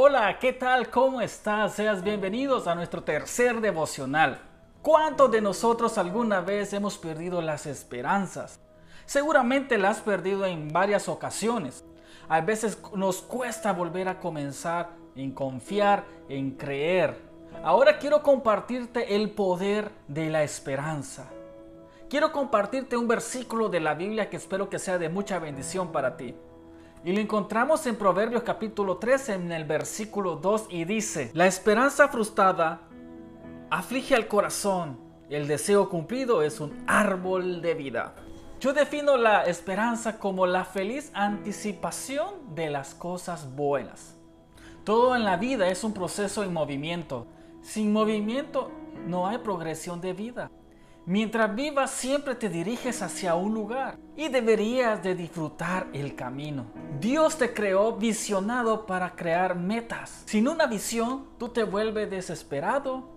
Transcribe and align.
Hola, 0.00 0.38
¿qué 0.38 0.52
tal? 0.52 0.90
¿Cómo 0.90 1.20
estás? 1.20 1.74
Seas 1.74 2.04
bienvenidos 2.04 2.68
a 2.68 2.76
nuestro 2.76 3.02
tercer 3.02 3.60
devocional. 3.60 4.38
¿Cuántos 4.80 5.28
de 5.32 5.40
nosotros 5.40 5.98
alguna 5.98 6.40
vez 6.40 6.72
hemos 6.72 6.96
perdido 6.96 7.42
las 7.42 7.66
esperanzas? 7.66 8.60
Seguramente 9.06 9.76
las 9.76 9.96
has 9.96 10.02
perdido 10.04 10.46
en 10.46 10.68
varias 10.68 11.08
ocasiones. 11.08 11.84
A 12.28 12.40
veces 12.42 12.78
nos 12.94 13.22
cuesta 13.22 13.72
volver 13.72 14.06
a 14.06 14.20
comenzar 14.20 14.90
en 15.16 15.32
confiar, 15.32 16.04
en 16.28 16.52
creer. 16.52 17.20
Ahora 17.64 17.98
quiero 17.98 18.22
compartirte 18.22 19.16
el 19.16 19.30
poder 19.30 19.90
de 20.06 20.30
la 20.30 20.44
esperanza. 20.44 21.28
Quiero 22.08 22.30
compartirte 22.30 22.96
un 22.96 23.08
versículo 23.08 23.68
de 23.68 23.80
la 23.80 23.94
Biblia 23.94 24.30
que 24.30 24.36
espero 24.36 24.70
que 24.70 24.78
sea 24.78 24.96
de 24.96 25.08
mucha 25.08 25.40
bendición 25.40 25.90
para 25.90 26.16
ti. 26.16 26.36
Y 27.04 27.12
lo 27.12 27.20
encontramos 27.20 27.86
en 27.86 27.96
Proverbios 27.96 28.42
capítulo 28.42 28.96
13 28.96 29.34
en 29.34 29.52
el 29.52 29.64
versículo 29.64 30.34
2 30.36 30.66
y 30.70 30.84
dice, 30.84 31.30
la 31.32 31.46
esperanza 31.46 32.08
frustrada 32.08 32.80
aflige 33.70 34.16
al 34.16 34.26
corazón, 34.26 34.98
el 35.30 35.46
deseo 35.46 35.88
cumplido 35.88 36.42
es 36.42 36.58
un 36.58 36.84
árbol 36.88 37.62
de 37.62 37.74
vida. 37.74 38.14
Yo 38.60 38.72
defino 38.72 39.16
la 39.16 39.44
esperanza 39.44 40.18
como 40.18 40.46
la 40.46 40.64
feliz 40.64 41.12
anticipación 41.14 42.54
de 42.56 42.68
las 42.68 42.96
cosas 42.96 43.54
buenas. 43.54 44.16
Todo 44.82 45.14
en 45.14 45.24
la 45.24 45.36
vida 45.36 45.68
es 45.68 45.84
un 45.84 45.92
proceso 45.92 46.42
en 46.42 46.52
movimiento. 46.52 47.28
Sin 47.62 47.92
movimiento 47.92 48.72
no 49.06 49.28
hay 49.28 49.38
progresión 49.38 50.00
de 50.00 50.14
vida. 50.14 50.50
Mientras 51.08 51.54
vivas 51.54 51.90
siempre 51.90 52.34
te 52.34 52.50
diriges 52.50 53.00
hacia 53.00 53.34
un 53.34 53.54
lugar 53.54 53.96
y 54.14 54.28
deberías 54.28 55.02
de 55.02 55.14
disfrutar 55.14 55.86
el 55.94 56.14
camino. 56.14 56.66
Dios 57.00 57.38
te 57.38 57.54
creó 57.54 57.96
visionado 57.96 58.84
para 58.84 59.16
crear 59.16 59.56
metas. 59.56 60.24
Sin 60.26 60.46
una 60.46 60.66
visión, 60.66 61.24
tú 61.38 61.48
te 61.48 61.64
vuelves 61.64 62.10
desesperado 62.10 63.08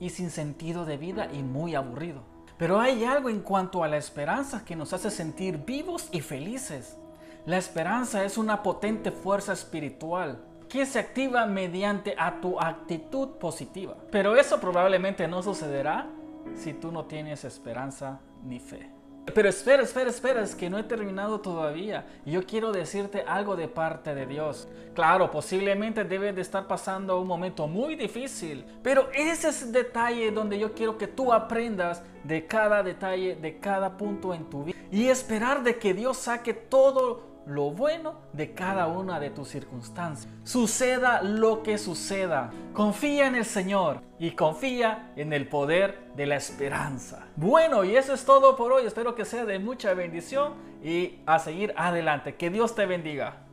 y 0.00 0.08
sin 0.08 0.30
sentido 0.30 0.86
de 0.86 0.96
vida 0.96 1.28
y 1.34 1.42
muy 1.42 1.74
aburrido. 1.74 2.22
Pero 2.56 2.80
hay 2.80 3.04
algo 3.04 3.28
en 3.28 3.40
cuanto 3.40 3.84
a 3.84 3.88
la 3.88 3.98
esperanza 3.98 4.64
que 4.64 4.74
nos 4.74 4.94
hace 4.94 5.10
sentir 5.10 5.58
vivos 5.66 6.08
y 6.12 6.22
felices. 6.22 6.96
La 7.44 7.58
esperanza 7.58 8.24
es 8.24 8.38
una 8.38 8.62
potente 8.62 9.10
fuerza 9.10 9.52
espiritual 9.52 10.42
que 10.70 10.86
se 10.86 10.98
activa 10.98 11.44
mediante 11.44 12.14
a 12.16 12.40
tu 12.40 12.58
actitud 12.58 13.32
positiva. 13.32 13.98
Pero 14.10 14.34
eso 14.34 14.58
probablemente 14.58 15.28
no 15.28 15.42
sucederá 15.42 16.08
si 16.54 16.74
tú 16.74 16.92
no 16.92 17.04
tienes 17.04 17.44
esperanza 17.44 18.20
ni 18.44 18.60
fe. 18.60 18.90
Pero 19.32 19.48
espera, 19.48 19.82
espera, 19.82 20.10
espera, 20.10 20.42
es 20.42 20.54
que 20.54 20.68
no 20.68 20.78
he 20.78 20.82
terminado 20.82 21.40
todavía. 21.40 22.06
Yo 22.26 22.44
quiero 22.44 22.72
decirte 22.72 23.24
algo 23.26 23.56
de 23.56 23.68
parte 23.68 24.14
de 24.14 24.26
Dios. 24.26 24.68
Claro, 24.94 25.30
posiblemente 25.30 26.04
debes 26.04 26.34
de 26.34 26.42
estar 26.42 26.66
pasando 26.66 27.18
un 27.18 27.26
momento 27.26 27.66
muy 27.66 27.96
difícil, 27.96 28.66
pero 28.82 29.08
ese 29.14 29.48
es 29.48 29.62
el 29.62 29.72
detalle 29.72 30.30
donde 30.30 30.58
yo 30.58 30.74
quiero 30.74 30.98
que 30.98 31.06
tú 31.06 31.32
aprendas 31.32 32.02
de 32.22 32.46
cada 32.46 32.82
detalle, 32.82 33.34
de 33.36 33.58
cada 33.58 33.96
punto 33.96 34.34
en 34.34 34.44
tu 34.44 34.64
vida 34.64 34.78
y 34.92 35.08
esperar 35.08 35.62
de 35.62 35.78
que 35.78 35.94
Dios 35.94 36.18
saque 36.18 36.52
todo 36.52 37.33
lo 37.46 37.70
bueno 37.70 38.14
de 38.32 38.54
cada 38.54 38.86
una 38.86 39.20
de 39.20 39.30
tus 39.30 39.48
circunstancias. 39.48 40.32
Suceda 40.44 41.22
lo 41.22 41.62
que 41.62 41.78
suceda, 41.78 42.50
confía 42.72 43.26
en 43.26 43.34
el 43.36 43.44
Señor 43.44 44.00
y 44.18 44.32
confía 44.32 45.12
en 45.16 45.32
el 45.32 45.48
poder 45.48 46.10
de 46.16 46.26
la 46.26 46.36
esperanza. 46.36 47.26
Bueno, 47.36 47.84
y 47.84 47.96
eso 47.96 48.14
es 48.14 48.24
todo 48.24 48.56
por 48.56 48.72
hoy. 48.72 48.86
Espero 48.86 49.14
que 49.14 49.24
sea 49.24 49.44
de 49.44 49.58
mucha 49.58 49.94
bendición 49.94 50.54
y 50.82 51.20
a 51.26 51.38
seguir 51.38 51.74
adelante. 51.76 52.36
Que 52.36 52.50
Dios 52.50 52.74
te 52.74 52.86
bendiga. 52.86 53.43